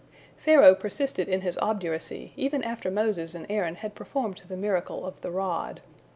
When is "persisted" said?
0.73-1.29